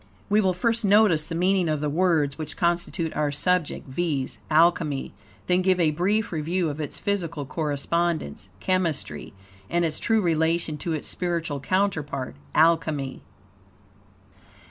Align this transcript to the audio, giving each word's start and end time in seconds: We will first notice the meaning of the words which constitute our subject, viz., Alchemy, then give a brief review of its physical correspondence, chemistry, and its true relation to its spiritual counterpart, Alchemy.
We 0.31 0.41
will 0.41 0.55
first 0.55 0.83
notice 0.83 1.27
the 1.27 1.35
meaning 1.35 1.69
of 1.69 1.79
the 1.79 1.87
words 1.87 2.35
which 2.35 2.57
constitute 2.57 3.15
our 3.15 3.31
subject, 3.31 3.87
viz., 3.87 4.39
Alchemy, 4.49 5.13
then 5.45 5.61
give 5.61 5.79
a 5.79 5.91
brief 5.91 6.31
review 6.31 6.71
of 6.71 6.81
its 6.81 6.97
physical 6.97 7.45
correspondence, 7.45 8.49
chemistry, 8.59 9.33
and 9.69 9.85
its 9.85 9.99
true 9.99 10.23
relation 10.23 10.79
to 10.79 10.93
its 10.93 11.07
spiritual 11.07 11.59
counterpart, 11.59 12.35
Alchemy. 12.55 13.21